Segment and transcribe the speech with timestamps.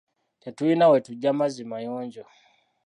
[0.43, 2.23] Tetulina we tuggya mazzi mayonjo.